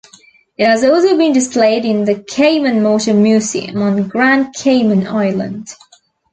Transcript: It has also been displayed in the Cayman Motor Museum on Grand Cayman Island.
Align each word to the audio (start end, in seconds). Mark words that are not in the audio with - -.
It 0.57 0.65
has 0.65 0.83
also 0.83 1.15
been 1.15 1.31
displayed 1.31 1.85
in 1.85 2.05
the 2.05 2.23
Cayman 2.23 2.81
Motor 2.81 3.13
Museum 3.13 3.83
on 3.83 4.07
Grand 4.07 4.51
Cayman 4.55 5.05
Island. 5.05 5.67